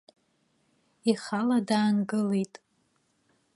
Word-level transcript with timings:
Ихала 1.11 1.59
даангылеит. 1.67 2.53